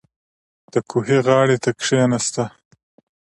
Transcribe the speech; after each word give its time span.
•د 0.73 0.75
کوهي 0.89 1.17
غاړې 1.27 1.57
ته 1.63 1.69
کښېنه. 1.79 2.19